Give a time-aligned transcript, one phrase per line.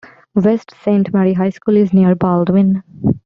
[0.33, 2.81] West Saint Mary High School is near Baldwin.